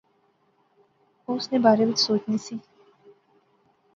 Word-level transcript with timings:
او 1.25 1.31
اس 1.39 1.45
نے 1.51 1.57
بارے 1.65 1.83
وچ 1.87 1.97
سوچنی 2.07 2.37
سی 2.45 2.55